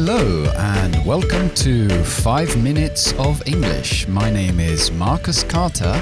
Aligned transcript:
Hello, 0.00 0.44
and 0.56 1.04
welcome 1.04 1.50
to 1.56 1.88
5 1.88 2.62
Minutes 2.62 3.12
of 3.14 3.42
English. 3.46 4.06
My 4.06 4.30
name 4.30 4.60
is 4.60 4.92
Marcus 4.92 5.42
Carter, 5.42 6.00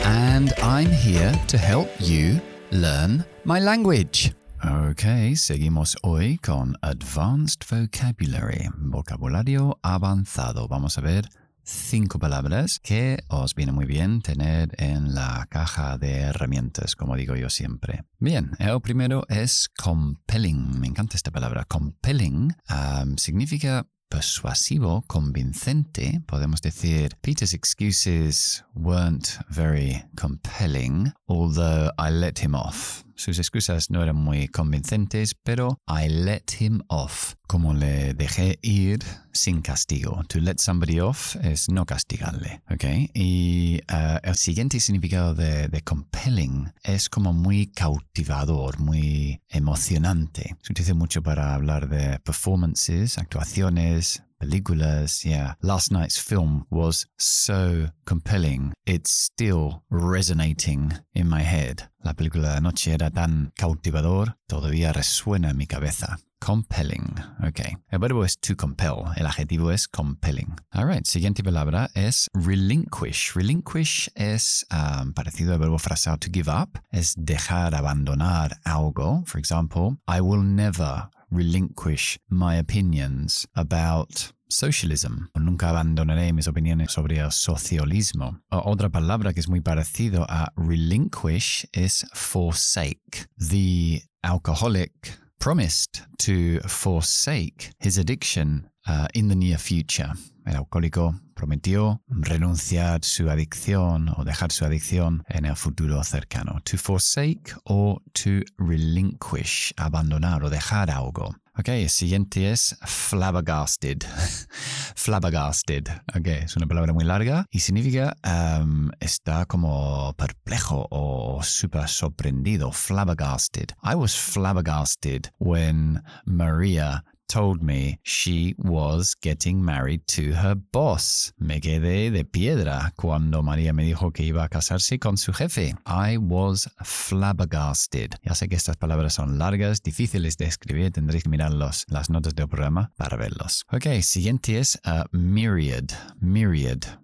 and 0.00 0.52
I'm 0.60 0.90
here 0.90 1.32
to 1.46 1.56
help 1.56 1.88
you 2.00 2.40
learn 2.72 3.24
my 3.44 3.60
language. 3.60 4.34
Ok, 4.64 5.36
seguimos 5.36 5.96
hoy 6.02 6.38
con 6.42 6.76
Advanced 6.82 7.64
Vocabulary, 7.70 8.68
vocabulario 8.78 9.78
avanzado. 9.80 10.66
Vamos 10.66 10.98
a 10.98 11.02
ver 11.02 11.28
cinco 11.66 12.18
palabras 12.18 12.78
que 12.78 13.18
os 13.28 13.54
viene 13.54 13.72
muy 13.72 13.86
bien 13.86 14.22
tener 14.22 14.74
en 14.78 15.14
la 15.14 15.46
caja 15.50 15.98
de 15.98 16.20
herramientas, 16.20 16.94
como 16.94 17.16
digo 17.16 17.34
yo 17.34 17.50
siempre. 17.50 18.04
Bien, 18.18 18.52
el 18.58 18.80
primero 18.80 19.26
es 19.28 19.68
compelling. 19.76 20.78
Me 20.80 20.86
encanta 20.86 21.16
esta 21.16 21.30
palabra. 21.30 21.64
Compelling 21.64 22.54
um, 22.70 23.16
significa 23.16 23.86
persuasivo, 24.08 25.02
convincente. 25.08 26.22
Podemos 26.26 26.60
decir, 26.60 27.16
Peter's 27.20 27.52
excuses 27.52 28.64
weren't 28.74 29.38
very 29.48 30.04
compelling, 30.16 31.12
although 31.26 31.90
I 31.98 32.10
let 32.10 32.38
him 32.38 32.54
off. 32.54 33.05
Sus 33.16 33.38
excusas 33.38 33.90
no 33.90 34.02
eran 34.02 34.16
muy 34.16 34.48
convincentes, 34.48 35.34
pero 35.34 35.80
I 35.88 36.08
let 36.08 36.44
him 36.60 36.82
off, 36.88 37.34
como 37.46 37.72
le 37.72 38.12
dejé 38.12 38.58
ir 38.60 38.98
sin 39.32 39.62
castigo. 39.62 40.22
To 40.28 40.38
let 40.38 40.56
somebody 40.58 41.00
off 41.00 41.34
es 41.36 41.70
no 41.70 41.86
castigarle, 41.86 42.62
¿ok? 42.70 42.84
Y 43.14 43.80
uh, 43.90 44.18
el 44.22 44.34
siguiente 44.36 44.80
significado 44.80 45.34
de, 45.34 45.68
de, 45.68 45.82
compelling 45.82 46.72
es 46.82 47.08
como 47.08 47.32
muy 47.32 47.68
cautivador, 47.68 48.78
muy 48.80 49.40
emocionante. 49.48 50.56
Se 50.62 50.72
utiliza 50.72 50.94
mucho 50.94 51.22
para 51.22 51.54
hablar 51.54 51.88
de 51.88 52.18
performances, 52.18 53.16
actuaciones, 53.16 54.22
películas. 54.38 55.24
Yeah, 55.24 55.54
last 55.60 55.90
night's 55.90 56.18
film 56.18 56.66
was 56.70 57.06
so 57.18 57.90
compelling. 58.04 58.72
It's 58.86 59.10
still 59.10 59.82
resonating 59.90 60.92
in 61.14 61.28
my 61.28 61.42
head. 61.42 61.88
La 62.02 62.14
película 62.14 62.50
de 62.50 62.56
anoche 62.58 62.92
era 62.92 63.10
tan 63.10 63.52
cautivador, 63.56 64.36
todavía 64.46 64.92
resuena 64.92 65.50
en 65.50 65.56
mi 65.56 65.66
cabeza. 65.66 66.18
Compelling. 66.38 67.14
Ok. 67.42 67.60
El 67.90 67.98
verbo 67.98 68.24
es 68.24 68.38
to 68.38 68.56
compel. 68.56 69.06
El 69.16 69.26
adjetivo 69.26 69.72
es 69.72 69.88
compelling. 69.88 70.54
Alright. 70.70 71.06
Siguiente 71.06 71.42
palabra 71.42 71.88
es 71.94 72.28
relinquish. 72.34 73.32
Relinquish 73.34 74.10
es 74.14 74.66
um, 74.70 75.14
parecido 75.14 75.54
al 75.54 75.58
verbo 75.58 75.78
frasado 75.78 76.18
to 76.18 76.28
give 76.30 76.50
up. 76.50 76.78
Es 76.90 77.14
dejar, 77.16 77.74
abandonar 77.74 78.60
algo. 78.64 79.24
For 79.26 79.38
example, 79.38 79.96
I 80.06 80.20
will 80.20 80.42
never 80.44 81.08
relinquish 81.36 82.18
my 82.28 82.56
opinions 82.56 83.46
about 83.54 84.32
socialism. 84.48 85.28
Nunca 85.34 85.68
abandonaré 85.70 86.32
mis 86.32 86.48
opiniones 86.48 86.92
sobre 86.92 87.18
el 87.18 87.30
socialismo. 87.30 88.40
Otra 88.50 88.88
palabra 88.88 89.32
que 89.32 89.40
es 89.40 89.48
muy 89.48 89.60
parecido 89.60 90.24
a 90.28 90.52
relinquish 90.56 91.66
es 91.72 92.06
forsake. 92.14 93.26
The 93.38 94.02
alcoholic 94.22 95.18
promised 95.38 96.02
to 96.18 96.60
forsake 96.66 97.72
his 97.78 97.98
addiction 97.98 98.70
uh, 98.86 99.08
in 99.14 99.28
the 99.28 99.36
near 99.36 99.58
future. 99.58 100.12
El 100.46 100.56
alcohólico 100.56 101.20
prometió 101.36 102.02
renunciar 102.08 103.04
su 103.04 103.30
adicción 103.30 104.08
o 104.16 104.24
dejar 104.24 104.50
su 104.50 104.64
adicción 104.64 105.22
en 105.28 105.44
el 105.44 105.54
futuro 105.54 106.02
cercano. 106.02 106.60
To 106.64 106.78
forsake 106.78 107.54
or 107.64 108.02
to 108.14 108.40
relinquish, 108.56 109.72
abandonar 109.76 110.42
o 110.42 110.50
dejar 110.50 110.90
algo. 110.90 111.36
Ok, 111.58 111.68
el 111.68 111.88
siguiente 111.88 112.50
es 112.50 112.76
flabbergasted. 112.84 114.02
flabbergasted. 114.94 115.88
Ok, 116.14 116.26
es 116.26 116.56
una 116.56 116.66
palabra 116.66 116.92
muy 116.92 117.04
larga 117.04 117.46
y 117.50 117.60
significa 117.60 118.14
um, 118.24 118.90
está 119.00 119.46
como 119.46 120.12
perplejo 120.18 120.86
o 120.90 121.42
súper 121.42 121.88
sorprendido. 121.88 122.72
Flabbergasted. 122.72 123.72
I 123.82 123.94
was 123.94 124.14
flabbergasted 124.14 125.30
when 125.38 126.02
Maria 126.26 127.04
told 127.28 127.62
me 127.62 127.98
she 128.02 128.54
was 128.58 129.14
getting 129.20 129.62
married 129.64 130.06
to 130.06 130.32
her 130.32 130.54
boss. 130.54 131.32
Me 131.38 131.60
quedé 131.60 132.10
de 132.10 132.24
piedra 132.24 132.92
cuando 132.96 133.42
María 133.42 133.72
me 133.72 133.84
dijo 133.84 134.12
que 134.12 134.24
iba 134.24 134.44
a 134.44 134.48
casarse 134.48 134.98
con 134.98 135.16
su 135.16 135.32
jefe. 135.32 135.74
I 135.86 136.16
was 136.16 136.68
flabbergasted. 136.84 138.14
Ya 138.22 138.34
sé 138.34 138.48
que 138.48 138.56
estas 138.56 138.76
palabras 138.76 139.14
son 139.14 139.38
largas, 139.38 139.82
difíciles 139.82 140.36
de 140.36 140.46
escribir, 140.46 140.92
tendréis 140.92 141.24
que 141.24 141.30
mirar 141.30 141.52
los, 141.52 141.84
las 141.88 142.10
notas 142.10 142.34
del 142.34 142.48
programa 142.48 142.92
para 142.96 143.16
verlos. 143.16 143.64
Ok, 143.72 144.02
siguiente 144.02 144.58
es 144.58 144.80
uh, 144.86 145.04
myriad. 145.16 145.86
Myriad. 146.20 147.00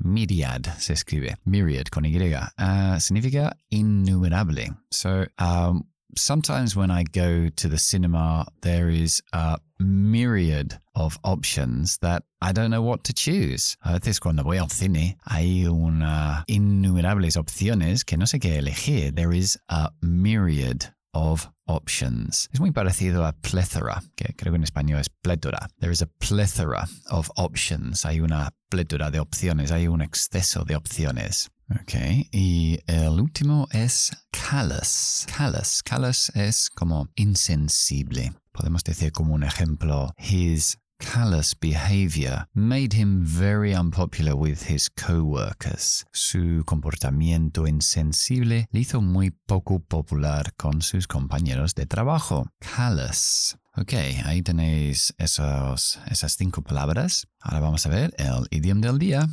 Myriad 0.00 0.62
se 0.78 0.92
escribe. 0.92 1.36
Myriad 1.44 1.86
con 1.86 2.04
Y. 2.04 2.16
Uh, 2.58 3.00
significa 3.00 3.56
innumerable. 3.70 4.72
So, 4.90 5.26
um, 5.38 5.84
sometimes 6.16 6.76
when 6.76 6.90
I 6.90 7.04
go 7.04 7.48
to 7.48 7.68
the 7.68 7.78
cinema, 7.78 8.46
there 8.62 8.88
is 8.88 9.22
a 9.32 9.58
myriad 9.78 10.80
of 10.94 11.18
options 11.22 11.98
that 11.98 12.24
I 12.40 12.52
don't 12.52 12.70
know 12.70 12.82
what 12.82 13.04
to 13.04 13.12
choose. 13.12 13.76
A 13.84 13.98
veces 13.98 14.20
cuando 14.20 14.42
voy 14.42 14.58
al 14.58 14.68
cine 14.68 15.16
hay 15.26 15.66
una 15.66 16.44
innumerables 16.48 17.36
opciones 17.36 18.04
que 18.04 18.16
no 18.16 18.24
sé 18.24 18.40
qué 18.40 18.58
elegir. 18.58 19.14
There 19.14 19.32
is 19.32 19.58
a 19.68 19.90
myriad 20.02 20.92
of 21.14 21.48
options. 21.66 22.48
Es 22.52 22.60
muy 22.60 22.70
parecido 22.70 23.26
a 23.26 23.32
plethora, 23.32 24.02
que 24.16 24.34
creo 24.36 24.52
que 24.52 24.56
en 24.56 24.64
español 24.64 25.00
es 25.00 25.08
plétora. 25.08 25.68
There 25.80 25.92
is 25.92 26.02
a 26.02 26.06
plethora 26.06 26.86
of 27.10 27.30
options. 27.36 28.04
Hay 28.04 28.20
una 28.20 28.50
plétora 28.70 29.10
de 29.10 29.20
opciones, 29.20 29.70
hay 29.70 29.88
un 29.88 30.00
exceso 30.00 30.64
de 30.64 30.76
opciones. 30.76 31.50
Ok, 31.70 31.94
y 32.32 32.78
el 32.86 33.20
último 33.20 33.68
es 33.72 34.10
callous. 34.30 35.26
Callous. 35.36 35.82
Callous 35.82 36.30
es 36.34 36.70
como 36.70 37.08
insensible. 37.14 38.32
Podemos 38.52 38.82
decir 38.84 39.12
como 39.12 39.34
un 39.34 39.42
ejemplo, 39.42 40.14
his 40.18 40.78
callous 40.98 41.54
behavior 41.54 42.48
made 42.54 42.94
him 42.94 43.22
very 43.22 43.74
unpopular 43.74 44.34
with 44.34 44.70
his 44.70 44.88
co-workers. 44.88 46.06
Su 46.12 46.64
comportamiento 46.64 47.66
insensible 47.66 48.66
le 48.72 48.80
hizo 48.80 49.02
muy 49.02 49.30
poco 49.30 49.80
popular 49.80 50.54
con 50.56 50.80
sus 50.80 51.06
compañeros 51.06 51.74
de 51.74 51.84
trabajo. 51.84 52.46
Callous. 52.60 53.58
Ok, 53.76 53.92
ahí 54.24 54.42
tenéis 54.42 55.14
esos, 55.18 56.00
esas 56.10 56.32
cinco 56.32 56.62
palabras. 56.62 57.28
Ahora 57.40 57.60
vamos 57.60 57.84
a 57.84 57.90
ver 57.90 58.14
el 58.16 58.48
idioma 58.50 58.86
del 58.86 58.98
día. 58.98 59.28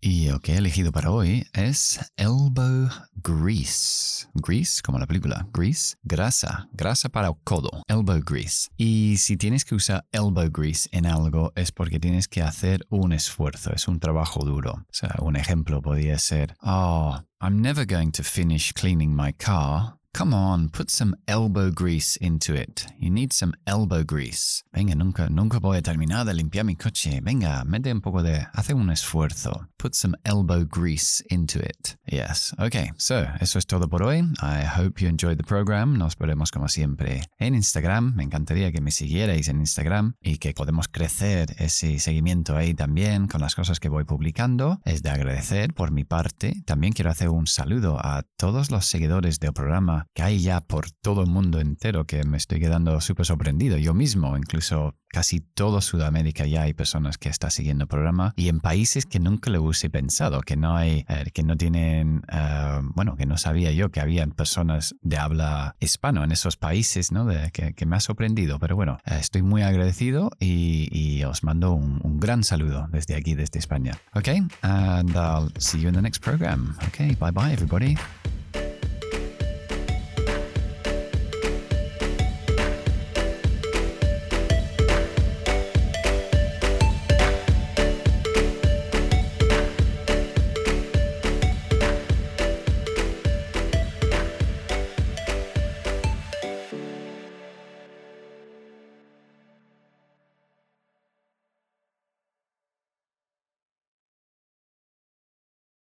Y 0.00 0.28
el 0.28 0.40
que 0.40 0.54
he 0.54 0.58
elegido 0.58 0.92
para 0.92 1.10
hoy 1.10 1.46
es 1.52 1.98
elbow 2.16 2.88
grease. 3.16 4.28
Grease, 4.34 4.80
como 4.82 4.98
la 4.98 5.06
película. 5.06 5.48
Grease, 5.52 5.96
grasa. 6.04 6.68
Grasa 6.72 7.08
para 7.08 7.28
el 7.28 7.34
codo. 7.42 7.82
Elbow 7.88 8.20
grease. 8.24 8.68
Y 8.76 9.16
si 9.18 9.36
tienes 9.36 9.64
que 9.64 9.74
usar 9.74 10.06
elbow 10.12 10.48
grease 10.50 10.88
en 10.92 11.06
algo 11.06 11.52
es 11.56 11.72
porque 11.72 11.98
tienes 11.98 12.28
que 12.28 12.42
hacer 12.42 12.86
un 12.90 13.12
esfuerzo. 13.12 13.72
Es 13.74 13.88
un 13.88 13.98
trabajo 13.98 14.44
duro. 14.44 14.72
O 14.72 14.92
sea, 14.92 15.16
un 15.20 15.36
ejemplo 15.36 15.82
podría 15.82 16.18
ser, 16.18 16.54
oh, 16.62 17.18
I'm 17.40 17.60
never 17.60 17.84
going 17.84 18.12
to 18.12 18.22
finish 18.22 18.72
cleaning 18.72 19.14
my 19.14 19.32
car 19.32 19.97
Come 20.18 20.34
on, 20.34 20.68
put 20.68 20.90
some 20.90 21.14
elbow 21.28 21.70
grease 21.70 22.16
into 22.16 22.52
it. 22.52 22.86
You 22.98 23.08
need 23.08 23.32
some 23.32 23.54
elbow 23.68 24.02
grease. 24.02 24.64
Venga, 24.74 24.96
nunca, 24.96 25.28
nunca 25.30 25.60
voy 25.60 25.76
a 25.76 25.80
terminar 25.80 26.26
de 26.26 26.34
limpiar 26.34 26.64
mi 26.64 26.74
coche. 26.74 27.20
Venga, 27.22 27.62
mete 27.64 27.92
un 27.92 28.00
poco 28.00 28.20
de, 28.24 28.44
hace 28.52 28.74
un 28.74 28.90
esfuerzo. 28.90 29.68
Put 29.78 29.94
some 29.94 30.16
elbow 30.24 30.64
grease 30.64 31.22
into 31.30 31.60
it. 31.60 31.96
Yes. 32.04 32.52
Okay, 32.58 32.90
so, 32.96 33.28
eso 33.40 33.60
es 33.60 33.66
todo 33.66 33.88
por 33.88 34.02
hoy. 34.02 34.24
I 34.42 34.64
hope 34.64 35.00
you 35.00 35.08
enjoyed 35.08 35.36
the 35.36 35.44
program. 35.44 35.96
Nos 35.96 36.16
veremos 36.16 36.50
como 36.50 36.66
siempre 36.66 37.22
en 37.38 37.54
Instagram. 37.54 38.16
Me 38.16 38.24
encantaría 38.24 38.72
que 38.72 38.80
me 38.80 38.90
siguierais 38.90 39.46
en 39.46 39.60
Instagram 39.60 40.14
y 40.20 40.38
que 40.38 40.52
podemos 40.52 40.88
crecer 40.88 41.54
ese 41.60 42.00
seguimiento 42.00 42.56
ahí 42.56 42.74
también 42.74 43.28
con 43.28 43.40
las 43.40 43.54
cosas 43.54 43.78
que 43.78 43.88
voy 43.88 44.02
publicando. 44.02 44.80
Es 44.84 45.04
de 45.04 45.10
agradecer 45.10 45.74
por 45.74 45.92
mi 45.92 46.02
parte. 46.02 46.60
También 46.66 46.92
quiero 46.92 47.12
hacer 47.12 47.28
un 47.28 47.46
saludo 47.46 48.04
a 48.04 48.24
todos 48.36 48.72
los 48.72 48.84
seguidores 48.84 49.38
del 49.38 49.52
programa 49.52 50.07
que 50.14 50.22
hay 50.22 50.40
ya 50.40 50.60
por 50.60 50.90
todo 50.90 51.22
el 51.22 51.28
mundo 51.28 51.60
entero 51.60 52.04
que 52.04 52.24
me 52.24 52.36
estoy 52.36 52.60
quedando 52.60 53.00
súper 53.00 53.26
sorprendido. 53.26 53.76
Yo 53.76 53.94
mismo, 53.94 54.36
incluso 54.36 54.96
casi 55.08 55.40
todo 55.40 55.80
Sudamérica 55.80 56.46
ya 56.46 56.62
hay 56.62 56.74
personas 56.74 57.18
que 57.18 57.28
están 57.28 57.50
siguiendo 57.50 57.84
el 57.84 57.88
programa 57.88 58.34
y 58.36 58.48
en 58.48 58.60
países 58.60 59.06
que 59.06 59.20
nunca 59.20 59.50
lo 59.50 59.62
hubiese 59.62 59.90
pensado, 59.90 60.40
que 60.42 60.56
no 60.56 60.76
hay, 60.76 61.04
eh, 61.08 61.30
que 61.32 61.42
no 61.42 61.56
tienen, 61.56 62.22
uh, 62.32 62.82
bueno, 62.94 63.16
que 63.16 63.26
no 63.26 63.38
sabía 63.38 63.72
yo 63.72 63.90
que 63.90 64.00
habían 64.00 64.32
personas 64.32 64.94
de 65.00 65.16
habla 65.16 65.76
hispano 65.80 66.24
en 66.24 66.32
esos 66.32 66.56
países, 66.56 67.12
¿no? 67.12 67.24
De, 67.24 67.50
que, 67.52 67.74
que, 67.74 67.86
me 67.86 67.96
ha 67.96 68.00
sorprendido. 68.00 68.58
Pero 68.58 68.76
bueno, 68.76 68.98
uh, 69.10 69.14
estoy 69.14 69.42
muy 69.42 69.62
agradecido 69.62 70.30
y, 70.38 70.88
y 70.92 71.24
os 71.24 71.42
mando 71.42 71.72
un, 71.72 72.00
un, 72.02 72.20
gran 72.20 72.44
saludo 72.44 72.88
desde 72.90 73.14
aquí, 73.14 73.34
desde 73.34 73.58
España. 73.58 73.92
Ok, 74.14 74.28
and 74.62 75.10
I'll 75.14 75.52
see 75.58 75.80
you 75.80 75.88
in 75.88 75.94
the 75.94 76.02
next 76.02 76.22
program. 76.22 76.76
Ok, 76.86 77.18
bye 77.18 77.30
bye 77.32 77.52
everybody. 77.52 77.96